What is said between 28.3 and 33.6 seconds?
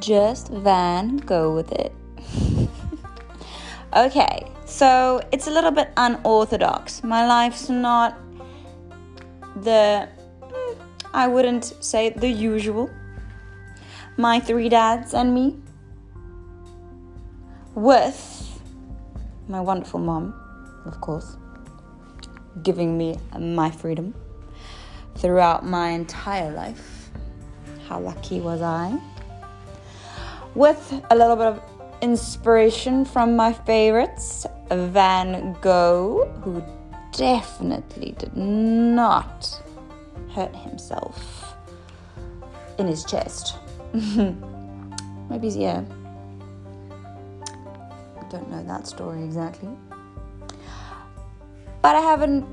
was I? With a little bit of inspiration from my